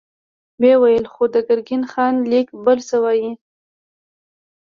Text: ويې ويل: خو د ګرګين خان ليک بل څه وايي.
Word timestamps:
ويې 0.61 0.73
ويل: 0.81 1.05
خو 1.13 1.23
د 1.33 1.35
ګرګين 1.47 1.83
خان 1.91 2.15
ليک 2.31 2.47
بل 2.63 2.79
څه 2.89 2.95
وايي. 3.03 3.31